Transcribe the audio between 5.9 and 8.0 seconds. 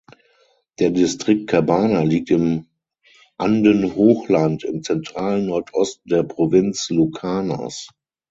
der Provinz Lucanas.